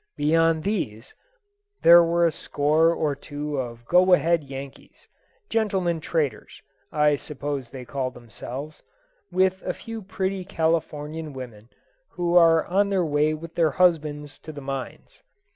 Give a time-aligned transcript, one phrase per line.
[0.17, 1.13] Beyond these,
[1.83, 5.07] there were a score or two of go ahead Yankees
[5.47, 8.81] "gentlemen traders," I suppose they called themselves
[9.31, 11.69] with a few pretty Californian women,
[12.09, 15.21] who are on their way with their husbands to the mines.